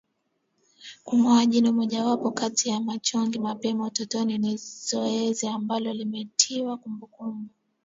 [1.03, 7.49] Kungoa jino mojawapo kati ya machonge mapema utotoni ni zoezi ambalo limetiwa kumbukumbu